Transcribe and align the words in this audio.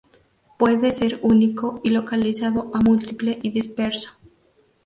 Puede 0.57 0.93
ser 0.93 1.19
único 1.21 1.79
y 1.83 1.91
localizado 1.91 2.71
o 2.73 2.77
múltiple 2.81 3.37
y 3.43 3.51
disperso. 3.51 4.09